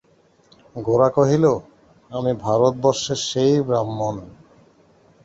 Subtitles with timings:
[0.75, 1.45] গোরা কহিল,
[2.11, 4.15] আমি ভারতবর্ষের সেই ব্রাহ্মণ।